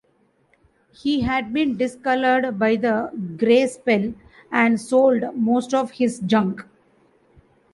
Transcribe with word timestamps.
He 0.91 1.21
had 1.21 1.53
been 1.53 1.77
discolored 1.77 2.57
by 2.57 2.75
the 2.75 3.11
Grey 3.37 3.67
Spell 3.67 4.15
and 4.51 4.81
sold 4.81 5.21
most 5.35 5.75
of 5.75 5.91
his 5.91 6.17
junk. 6.21 6.65